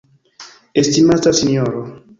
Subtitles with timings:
[0.81, 1.81] Estimata Sinjoro.